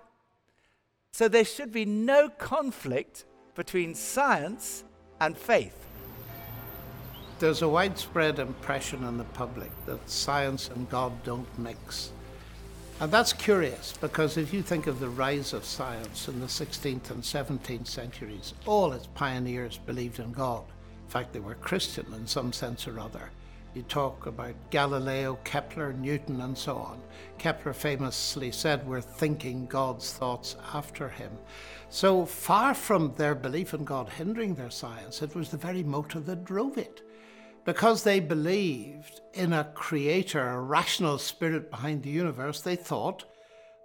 [1.11, 4.85] So there should be no conflict between science
[5.19, 5.83] and faith
[7.43, 12.13] there's a widespread impression in the public that science and God don't mix.
[13.03, 17.11] And that's curious because if you think of the rise of science in the 16th
[17.11, 20.63] and 17th centuries, all its pioneers believed in God.
[21.03, 23.29] In fact, they were Christian in some sense or other.
[23.75, 27.01] You talk about Galileo, Kepler, Newton, and so on.
[27.39, 31.31] Kepler famously said, We're thinking God's thoughts after him.
[31.89, 36.25] So far from their belief in God hindering their science, it was the very motive
[36.27, 37.01] that drove it
[37.65, 43.25] because they believed in a creator, a rational spirit behind the universe, they thought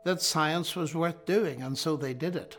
[0.04, 2.58] that science was worth doing, and so they did it.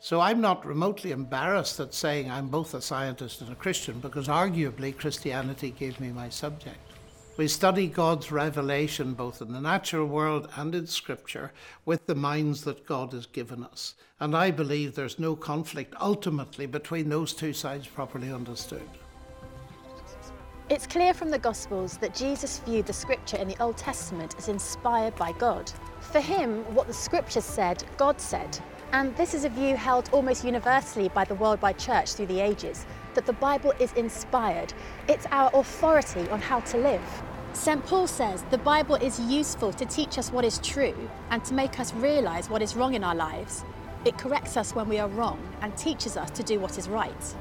[0.00, 4.28] So I'm not remotely embarrassed at saying I'm both a scientist and a Christian, because
[4.28, 6.78] arguably Christianity gave me my subject.
[7.36, 11.52] We study God's revelation both in the natural world and in Scripture
[11.86, 13.94] with the minds that God has given us.
[14.20, 18.88] And I believe there's no conflict ultimately between those two sides properly understood.
[20.68, 24.48] It's clear from the Gospels that Jesus viewed the scripture in the Old Testament as
[24.48, 25.70] inspired by God.
[26.00, 28.58] For him, what the scriptures said, God said.
[28.92, 32.86] And this is a view held almost universally by the worldwide church through the ages
[33.14, 34.72] that the Bible is inspired.
[35.08, 37.22] It's our authority on how to live.
[37.54, 37.84] St.
[37.84, 41.80] Paul says the Bible is useful to teach us what is true and to make
[41.80, 43.64] us realise what is wrong in our lives.
[44.04, 47.34] It corrects us when we are wrong and teaches us to do what is right.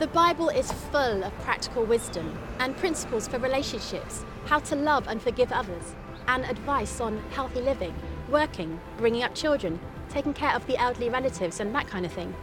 [0.00, 5.20] The Bible is full of practical wisdom and principles for relationships, how to love and
[5.20, 5.94] forgive others,
[6.26, 7.94] and advice on healthy living,
[8.30, 12.34] working, bringing up children, taking care of the elderly relatives, and that kind of thing.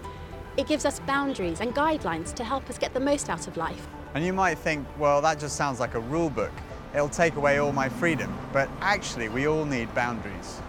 [0.56, 3.88] It gives us boundaries and guidelines to help us get the most out of life.
[4.14, 6.54] And you might think, well, that just sounds like a rule book.
[6.94, 8.38] It'll take away all my freedom.
[8.54, 10.62] But actually, we all need boundaries.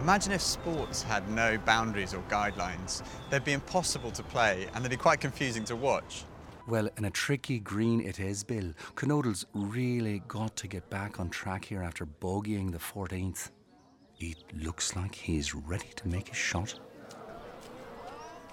[0.00, 3.02] Imagine if sports had no boundaries or guidelines.
[3.30, 6.24] They'd be impossible to play and they'd be quite confusing to watch.
[6.68, 8.72] Well, in a tricky green it is, Bill.
[8.94, 13.50] Canodle's really got to get back on track here after bogeying the 14th.
[14.18, 16.78] It looks like he's ready to make a shot.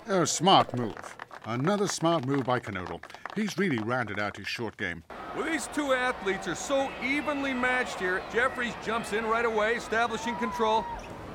[0.08, 1.18] A smart move.
[1.46, 3.02] Another smart move by Canodle.
[3.36, 5.04] He's really rounded out his short game.
[5.36, 8.22] Well, these two athletes are so evenly matched here.
[8.32, 10.86] Jeffries jumps in right away, establishing control.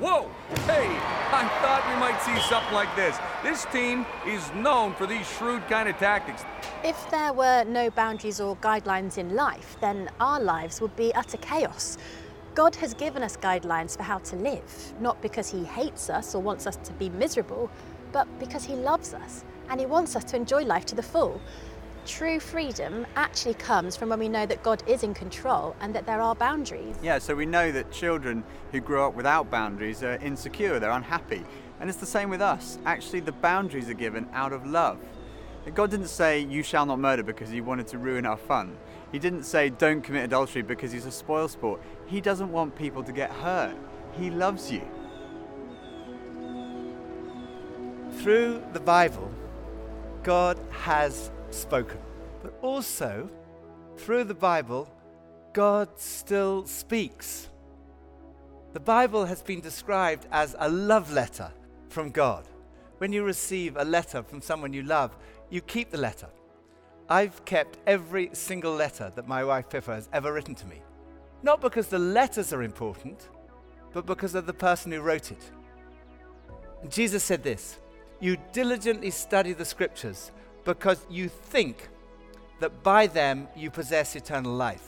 [0.01, 0.31] Whoa!
[0.67, 0.87] Hey,
[1.33, 3.19] I thought we might see something like this.
[3.43, 6.45] This team is known for these shrewd kind of tactics.
[6.85, 11.37] If there were no boundaries or guidelines in life, then our lives would be utter
[11.39, 11.99] chaos.
[12.55, 16.41] God has given us guidelines for how to live, not because He hates us or
[16.41, 17.69] wants us to be miserable,
[18.13, 21.41] but because He loves us and He wants us to enjoy life to the full.
[22.07, 26.07] True freedom actually comes from when we know that God is in control and that
[26.07, 26.97] there are boundaries.
[27.03, 31.45] Yeah, so we know that children who grow up without boundaries are insecure, they're unhappy.
[31.81, 32.79] And it's the same with us.
[32.87, 34.99] Actually, the boundaries are given out of love.
[35.75, 38.77] God didn't say, You shall not murder because he wanted to ruin our fun.
[39.13, 41.81] He didn't say, Don't commit adultery because he's a spoil sport.
[42.07, 43.77] He doesn't want people to get hurt.
[44.13, 44.83] He loves you.
[48.23, 49.31] Through the Bible,
[50.23, 51.99] God has spoken.
[52.43, 53.29] But also,
[53.97, 54.89] through the Bible,
[55.53, 57.49] God still speaks.
[58.73, 61.51] The Bible has been described as a love letter
[61.89, 62.47] from God.
[62.99, 65.17] When you receive a letter from someone you love,
[65.51, 66.29] you keep the letter.
[67.09, 70.83] I've kept every single letter that my wife Pippa has ever written to me.
[71.43, 73.31] Not because the letters are important,
[73.93, 75.51] but because of the person who wrote it.
[76.83, 77.79] And Jesus said this
[78.21, 80.33] You diligently study the scriptures
[80.69, 81.89] because you think
[82.61, 84.87] that by them you possess eternal life.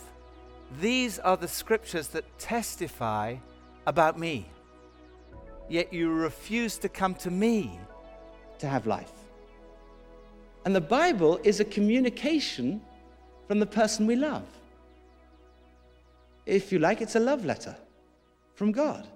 [0.78, 3.36] These are the scriptures that testify
[3.86, 4.46] about me.
[5.70, 7.80] Yet you refuse to come to me
[8.58, 9.14] to have life.
[10.66, 12.82] And the Bible is a communication
[13.48, 14.44] from the person we love.
[16.44, 17.74] If you like, it's a love letter
[18.52, 19.08] from God.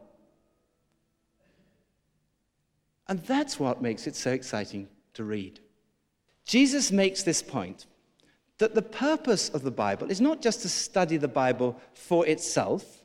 [3.06, 5.60] And that's what makes it so exciting to read.
[6.44, 7.86] Jesus makes this point
[8.58, 13.02] that the purpose of the Bible is not just to study the Bible for itself,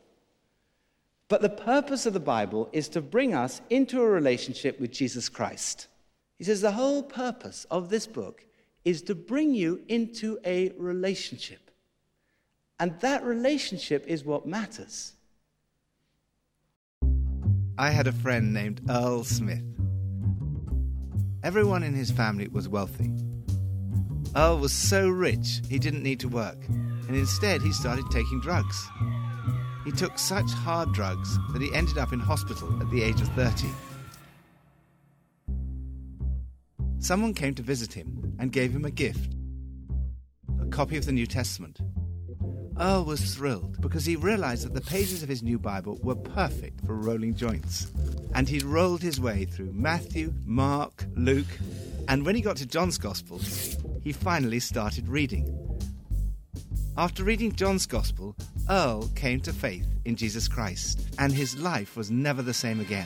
[1.27, 5.29] but the purpose of the Bible is to bring us into a relationship with Jesus
[5.29, 5.87] Christ.
[6.37, 8.45] He says the whole purpose of this book
[8.85, 11.71] is to bring you into a relationship.
[12.79, 15.13] And that relationship is what matters.
[17.77, 19.63] I had a friend named Earl Smith.
[21.43, 23.11] Everyone in his family was wealthy.
[24.35, 28.87] Earl was so rich he didn't need to work, and instead he started taking drugs.
[29.85, 33.27] He took such hard drugs that he ended up in hospital at the age of
[33.29, 33.67] 30.
[36.99, 39.35] Someone came to visit him and gave him a gift
[40.61, 41.79] a copy of the New Testament.
[42.79, 46.85] Earl was thrilled because he realized that the pages of his new Bible were perfect
[46.85, 47.91] for rolling joints.
[48.33, 51.47] And he rolled his way through Matthew, Mark, Luke,
[52.07, 53.39] and when he got to John's Gospel,
[54.03, 55.55] he finally started reading.
[56.97, 58.35] After reading John's Gospel,
[58.69, 63.05] Earl came to faith in Jesus Christ, and his life was never the same again.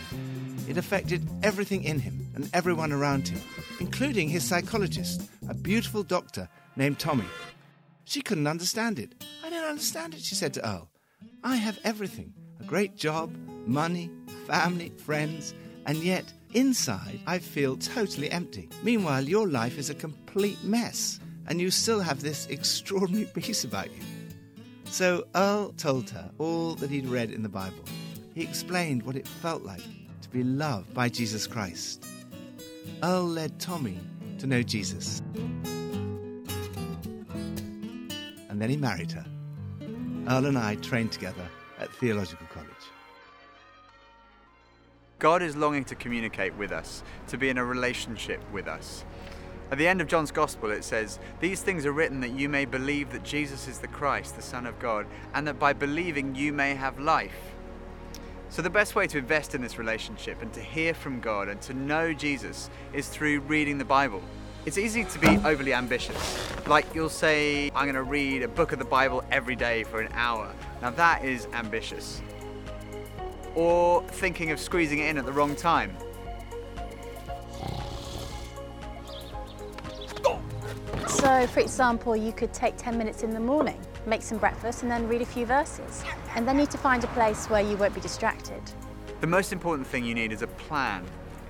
[0.68, 3.40] It affected everything in him and everyone around him,
[3.80, 7.26] including his psychologist, a beautiful doctor named Tommy.
[8.06, 9.24] She couldn't understand it.
[9.44, 10.90] I don't understand it, she said to Earl.
[11.44, 13.36] I have everything a great job,
[13.68, 14.10] money,
[14.48, 15.54] family, friends,
[15.86, 18.70] and yet inside I feel totally empty.
[18.84, 23.88] Meanwhile, your life is a complete mess, and you still have this extraordinary peace about
[23.92, 24.02] you.
[24.86, 27.84] So Earl told her all that he'd read in the Bible.
[28.36, 29.82] He explained what it felt like
[30.22, 32.06] to be loved by Jesus Christ.
[33.02, 34.00] Earl led Tommy
[34.40, 35.22] to know Jesus.
[38.50, 39.26] And then he married her.
[40.30, 41.48] Earl and I trained together
[41.80, 42.70] at theological college.
[45.24, 49.06] God is longing to communicate with us, to be in a relationship with us.
[49.72, 52.66] At the end of John's Gospel, it says, These things are written that you may
[52.66, 56.52] believe that Jesus is the Christ, the Son of God, and that by believing you
[56.52, 57.56] may have life.
[58.50, 61.62] So, the best way to invest in this relationship and to hear from God and
[61.62, 64.22] to know Jesus is through reading the Bible.
[64.66, 66.68] It's easy to be overly ambitious.
[66.68, 70.02] Like you'll say, I'm going to read a book of the Bible every day for
[70.02, 70.54] an hour.
[70.82, 72.22] Now, that is ambitious.
[73.56, 75.96] Or thinking of squeezing it in at the wrong time.
[81.08, 84.92] So, for example, you could take 10 minutes in the morning, make some breakfast, and
[84.92, 86.04] then read a few verses.
[86.36, 88.62] And then need to find a place where you won't be distracted.
[89.22, 91.06] The most important thing you need is a plan.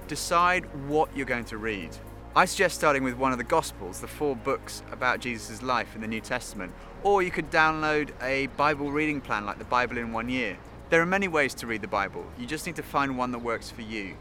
[0.07, 1.89] Decide what you're going to read.
[2.35, 6.01] I suggest starting with one of the Gospels, the four books about Jesus' life in
[6.01, 10.11] the New Testament, or you could download a Bible reading plan like the Bible in
[10.11, 10.55] one year.
[10.93, 13.39] There are many ways to read the Bible, you just need to find one that
[13.39, 14.15] works for you.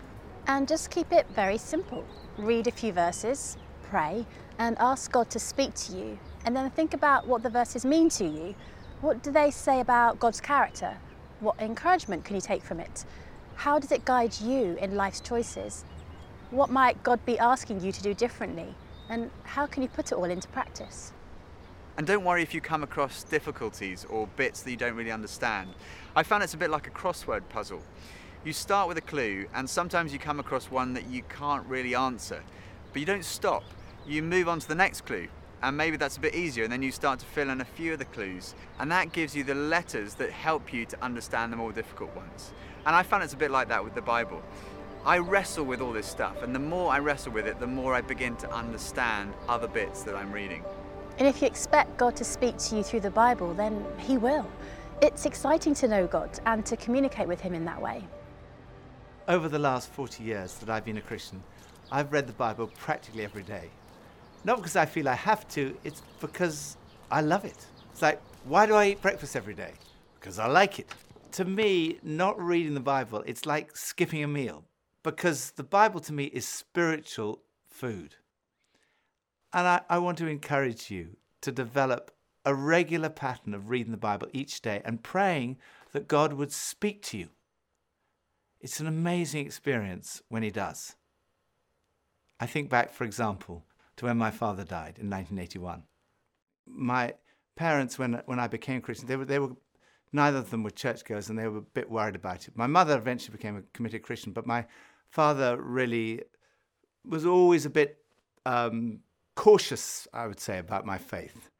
[0.47, 2.03] And just keep it very simple.
[2.39, 4.25] Read a few verses, pray,
[4.59, 6.19] and ask God to speak to you.
[6.47, 8.55] And then think about what the verses mean to you.
[9.03, 10.97] What do they say about God's character?
[11.41, 13.05] What encouragement can you take from it?
[13.55, 15.85] How does it guide you in life's choices?
[16.51, 18.75] What might God be asking you to do differently?
[19.11, 21.13] And how can you put it all into practice?
[21.99, 25.71] And don't worry if you come across difficulties or bits that you don't really understand.
[26.17, 27.83] I found it's a bit like a crossword puzzle.
[28.45, 31.95] You start with a clue, and sometimes you come across one that you can't really
[31.95, 32.43] answer.
[32.93, 33.63] But you don't stop.
[34.07, 35.29] You move on to the next clue,
[35.63, 37.93] and maybe that's a bit easier, and then you start to fill in a few
[37.93, 38.55] of the clues.
[38.81, 42.53] And that gives you the letters that help you to understand the more difficult ones.
[42.87, 44.43] And I found it's a bit like that with the Bible.
[45.05, 47.95] I wrestle with all this stuff, and the more I wrestle with it, the more
[47.95, 50.65] I begin to understand other bits that I'm reading.
[51.23, 54.45] And if you expect God to speak to you through the Bible, then He will.
[55.01, 58.03] It's exciting to know God and to communicate with Him in that way.
[59.29, 61.41] Over the last 40 years that I've been a Christian,
[61.93, 63.71] I've read the Bible practically every day.
[64.43, 66.77] Not because I feel I have to, it's because
[67.09, 67.67] I love it.
[67.93, 69.75] It's like, why do I eat breakfast every day?
[70.19, 70.93] Because I like it.
[71.39, 74.65] To me, not reading the Bible, it's like skipping a meal
[75.05, 78.17] because the Bible to me is spiritual food.
[79.53, 82.11] And I, I want to encourage you to develop
[82.45, 85.59] a regular pattern of reading the Bible each day and praying
[85.93, 87.29] that God would speak to you.
[88.61, 90.97] It's an amazing experience when He does.
[92.41, 93.65] I think back, for example,
[93.97, 95.85] to when my father died in 1981.
[96.67, 97.15] My
[97.57, 99.51] parents, when, when I became Christian, they were, they were,
[100.13, 102.57] neither of them were churchgoers and they were a bit worried about it.
[102.57, 104.65] My mother eventually became a committed Christian, but my
[105.11, 106.23] father really
[107.05, 107.99] was always a bit
[108.47, 109.01] um,
[109.35, 111.51] cautious, I would say, about my faith,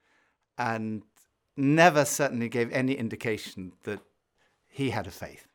[0.59, 1.03] and
[1.57, 4.01] never certainly gave any indication that
[4.69, 5.47] he had a faith.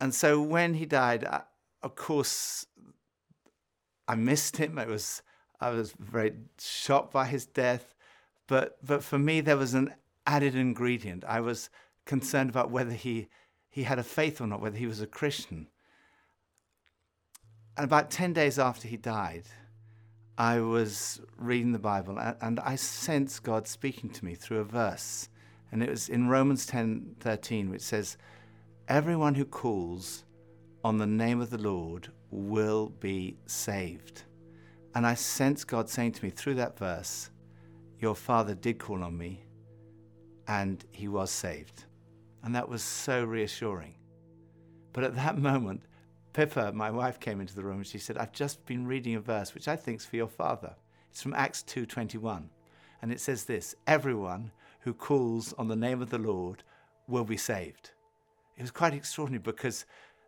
[0.00, 1.42] And so when he died, I,
[1.82, 2.66] of course,
[4.08, 4.78] I missed him.
[4.78, 5.22] I was
[5.60, 7.94] I was very shocked by his death,
[8.48, 9.94] but but for me there was an
[10.26, 11.24] added ingredient.
[11.24, 11.70] I was
[12.04, 13.28] concerned about whether he
[13.70, 15.68] he had a faith or not, whether he was a Christian.
[17.74, 19.44] And about 10 days after he died,
[20.38, 25.28] I was reading the Bible and I sensed God speaking to me through a verse.
[25.70, 28.16] And it was in Romans 10 13, which says,
[28.88, 30.24] Everyone who calls
[30.84, 34.22] on the name of the Lord will be saved.
[34.94, 37.30] And I sensed God saying to me through that verse,
[37.98, 39.44] Your father did call on me
[40.48, 41.84] and he was saved.
[42.42, 43.94] And that was so reassuring.
[44.92, 45.82] But at that moment,
[46.32, 49.20] Pippa, my wife, came into the room and she said, I've just been reading a
[49.20, 50.74] verse which I think's for your father.
[51.10, 52.44] It's from Acts 2:21.
[53.02, 56.62] And it says this, everyone who calls on the name of the Lord
[57.06, 57.90] will be saved.
[58.56, 59.84] It was quite extraordinary because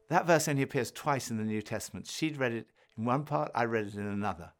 [0.08, 2.06] that verse only appears twice in the New Testament.
[2.06, 4.52] She'd read it in one part, I read it in another.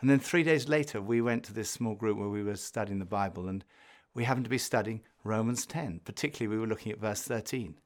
[0.00, 2.98] And then three days later, we went to this small group where we were studying
[2.98, 3.64] the Bible, and
[4.14, 6.00] we happened to be studying Romans 10.
[6.04, 7.76] Particularly, we were looking at verse 13.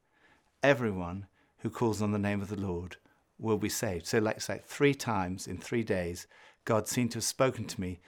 [0.61, 1.27] Everyone
[1.61, 2.97] who calls on the name of the Lord
[3.39, 4.05] will be saved.
[4.05, 6.27] So, like say, three times in three days,
[6.65, 7.99] God seemed to have spoken to me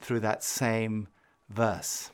[0.00, 1.08] through that same
[1.48, 2.10] verse.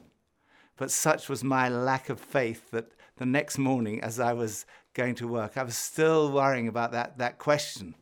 [0.77, 4.65] But such was my lack of faith that the next morning, as I was
[4.95, 7.95] going to work, I was still worrying about that, that question.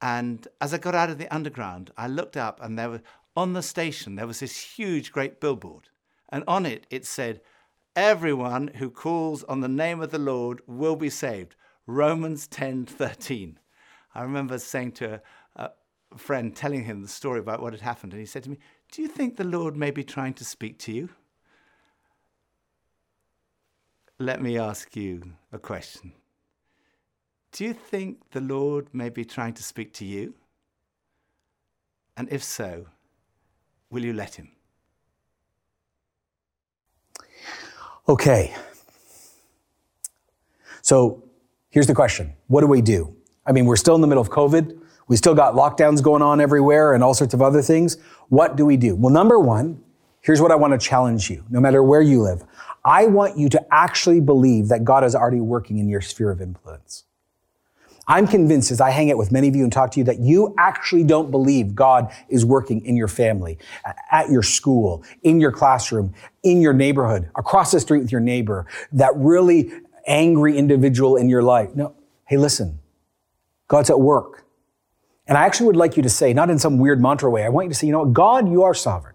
[0.00, 3.00] And as I got out of the underground, I looked up and there was,
[3.36, 5.88] on the station, there was this huge, great billboard.
[6.28, 7.40] And on it, it said,
[7.96, 11.56] Everyone who calls on the name of the Lord will be saved.
[11.86, 13.58] Romans 10:13.
[14.14, 15.20] I remember saying to
[15.56, 15.70] a,
[16.16, 18.58] friend telling him the story about what had happened, and he said to me,
[18.92, 21.08] Do you think the Lord may be trying to speak to you?
[24.18, 26.12] Let me ask you a question.
[27.50, 30.34] Do you think the Lord may be trying to speak to you?
[32.16, 32.86] And if so,
[33.90, 34.52] will you let him?
[38.08, 38.54] Okay.
[40.82, 41.23] So
[41.74, 43.14] here's the question What do we do?
[43.44, 44.80] I mean, we're still in the middle of COVID.
[45.06, 47.98] We still got lockdowns going on everywhere and all sorts of other things.
[48.30, 48.94] What do we do?
[48.94, 49.82] Well, number one,
[50.22, 52.42] here's what I want to challenge you, no matter where you live.
[52.86, 56.40] I want you to actually believe that God is already working in your sphere of
[56.40, 57.04] influence.
[58.06, 60.20] I'm convinced as I hang out with many of you and talk to you that
[60.20, 63.58] you actually don't believe God is working in your family,
[64.10, 66.12] at your school, in your classroom,
[66.42, 69.72] in your neighborhood, across the street with your neighbor, that really
[70.06, 71.74] angry individual in your life.
[71.74, 71.94] No.
[72.26, 72.80] Hey, listen.
[73.68, 74.44] God's at work.
[75.26, 77.48] And I actually would like you to say, not in some weird mantra way, I
[77.48, 78.12] want you to say, you know what?
[78.12, 79.14] God, you are sovereign.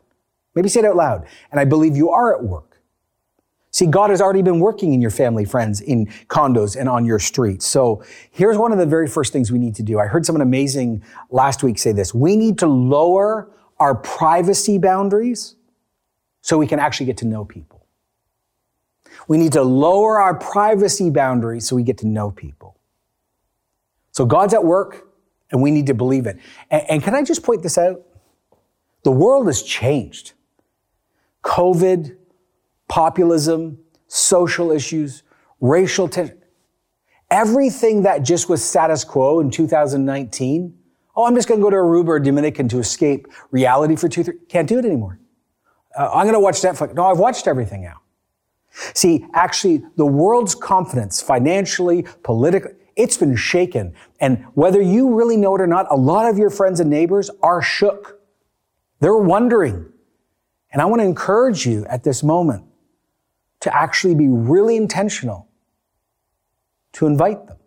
[0.55, 1.27] Maybe say it out loud.
[1.51, 2.81] And I believe you are at work.
[3.71, 7.19] See, God has already been working in your family, friends, in condos and on your
[7.19, 7.67] streets.
[7.67, 9.99] So here's one of the very first things we need to do.
[9.99, 12.13] I heard someone amazing last week say this.
[12.13, 15.55] We need to lower our privacy boundaries
[16.41, 17.78] so we can actually get to know people.
[19.29, 22.79] We need to lower our privacy boundaries so we get to know people.
[24.11, 25.07] So God's at work
[25.51, 26.39] and we need to believe it.
[26.71, 28.01] And, and can I just point this out?
[29.03, 30.33] The world has changed.
[31.43, 32.17] COVID,
[32.87, 33.77] populism,
[34.07, 35.21] social issues,
[35.61, 36.41] racial tension,
[37.29, 40.75] everything that just was status quo in 2019.
[41.15, 44.23] Oh, I'm just going to go to Aruba or Dominican to escape reality for two,
[44.23, 44.39] three.
[44.49, 45.19] Can't do it anymore.
[45.95, 46.95] Uh, I'm going to watch Netflix.
[46.95, 48.01] No, I've watched everything now.
[48.71, 53.93] See, actually, the world's confidence, financially, politically, it's been shaken.
[54.19, 57.29] And whether you really know it or not, a lot of your friends and neighbors
[57.41, 58.19] are shook.
[58.99, 59.85] They're wondering.
[60.71, 62.65] And I want to encourage you at this moment
[63.61, 65.49] to actually be really intentional
[66.93, 67.57] to invite them,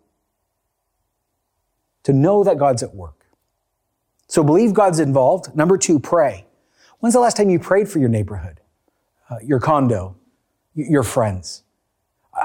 [2.03, 3.25] to know that God's at work.
[4.27, 5.55] So believe God's involved.
[5.55, 6.45] Number two, pray.
[6.99, 8.61] When's the last time you prayed for your neighborhood,
[9.29, 10.15] uh, your condo,
[10.75, 11.63] your friends?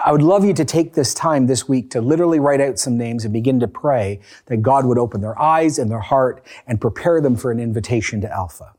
[0.05, 2.99] I would love you to take this time this week to literally write out some
[2.99, 6.81] names and begin to pray that God would open their eyes and their heart and
[6.81, 8.75] prepare them for an invitation to Alpha.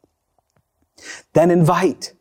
[1.33, 2.13] Then invite.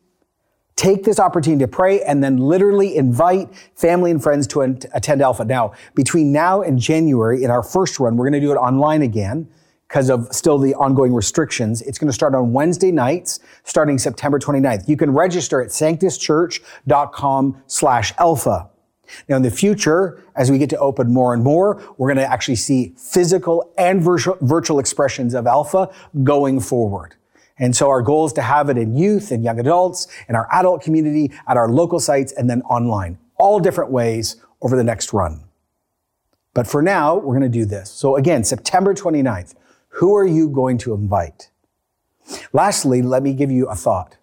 [0.75, 5.45] Take this opportunity to pray and then literally invite family and friends to attend Alpha.
[5.45, 9.01] Now, between now and January, in our first run, we're going to do it online
[9.01, 9.49] again
[9.89, 11.81] because of still the ongoing restrictions.
[11.81, 14.87] It's going to start on Wednesday nights, starting September 29th.
[14.87, 18.69] You can register at sanctuschurch.com slash alpha.
[19.27, 22.31] Now, in the future, as we get to open more and more, we're going to
[22.31, 25.89] actually see physical and virtual, virtual expressions of alpha
[26.23, 27.15] going forward.
[27.57, 30.47] And so our goal is to have it in youth and young adults, in our
[30.51, 33.17] adult community, at our local sites, and then online.
[33.39, 35.45] All different ways over the next run.
[36.53, 37.89] But for now, we're going to do this.
[37.89, 39.55] So again, September 29th,
[39.89, 41.49] who are you going to invite?
[42.53, 44.17] Lastly, let me give you a thought.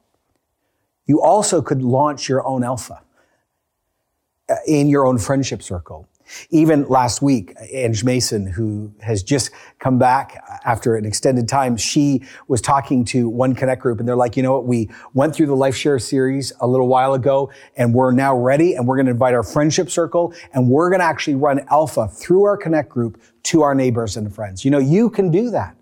[1.06, 3.02] You also could launch your own alpha
[4.48, 6.08] uh, in your own friendship circle.
[6.50, 12.22] Even last week, Ange Mason, who has just come back after an extended time, she
[12.48, 14.66] was talking to One Connect group and they're like, you know what?
[14.66, 18.74] We went through the Life Share series a little while ago and we're now ready
[18.74, 22.08] and we're going to invite our friendship circle and we're going to actually run alpha
[22.08, 24.64] through our Connect group to our neighbors and friends.
[24.64, 25.76] You know, you can do that.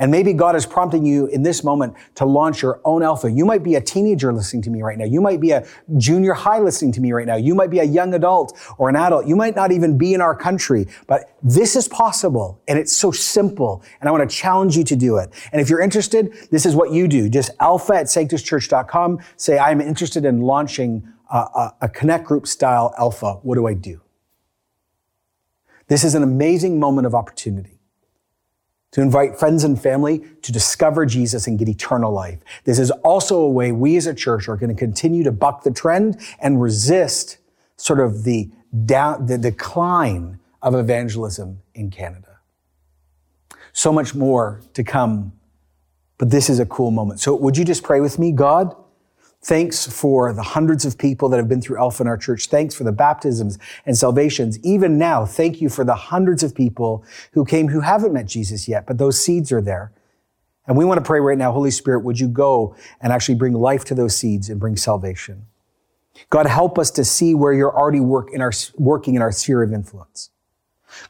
[0.00, 3.30] And maybe God is prompting you in this moment to launch your own alpha.
[3.30, 5.04] You might be a teenager listening to me right now.
[5.04, 7.34] You might be a junior high listening to me right now.
[7.34, 9.26] You might be a young adult or an adult.
[9.26, 13.10] You might not even be in our country, but this is possible and it's so
[13.10, 13.82] simple.
[14.00, 15.30] And I want to challenge you to do it.
[15.50, 17.28] And if you're interested, this is what you do.
[17.28, 19.18] Just alpha at sanctuschurch.com.
[19.36, 23.34] Say, I'm interested in launching a, a, a connect group style alpha.
[23.42, 24.00] What do I do?
[25.88, 27.77] This is an amazing moment of opportunity
[28.92, 32.38] to invite friends and family to discover Jesus and get eternal life.
[32.64, 35.62] This is also a way we as a church are going to continue to buck
[35.62, 37.38] the trend and resist
[37.76, 38.50] sort of the
[38.86, 42.38] down, the decline of evangelism in Canada.
[43.72, 45.32] So much more to come,
[46.16, 47.20] but this is a cool moment.
[47.20, 48.32] So would you just pray with me?
[48.32, 48.74] God,
[49.40, 52.46] Thanks for the hundreds of people that have been through Alpha in our church.
[52.46, 54.58] Thanks for the baptisms and salvations.
[54.64, 58.66] Even now, thank you for the hundreds of people who came who haven't met Jesus
[58.66, 59.92] yet, but those seeds are there.
[60.66, 63.54] And we want to pray right now, Holy Spirit, would you go and actually bring
[63.54, 65.46] life to those seeds and bring salvation?
[66.30, 69.62] God, help us to see where you're already work in our, working in our sphere
[69.62, 70.30] of influence.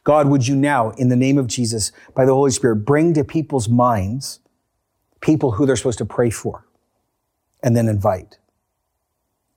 [0.05, 3.25] God, would you now, in the name of Jesus, by the Holy Spirit, bring to
[3.25, 4.41] people's minds
[5.21, 6.68] people who they're supposed to pray for
[7.63, 8.39] and then invite?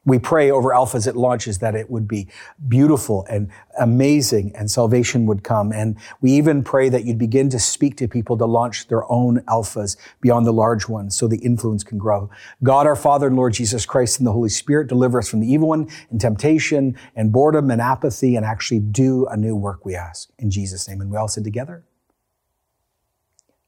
[0.04, 2.28] We pray over Alpha as it launches that it would be
[2.68, 5.72] beautiful and amazing and salvation would come.
[5.72, 9.42] And we even pray that you'd begin to speak to people to launch their own
[9.42, 12.32] alphas beyond the large ones so the influence can grow.
[12.64, 15.52] God, our Father and Lord Jesus Christ and the Holy Spirit deliver us from the
[15.52, 19.94] evil one and temptation and boredom and apathy and actually do a new work, we
[19.94, 20.32] ask.
[20.40, 21.00] In Jesus' name.
[21.02, 21.84] And we all said together,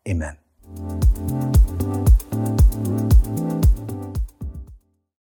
[0.07, 0.37] Amen.